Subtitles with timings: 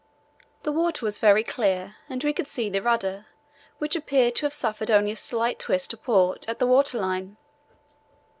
[0.63, 3.27] The water was very clear and we could see the rudder,
[3.77, 7.37] which appeared to have suffered only a slight twist to port at the water line.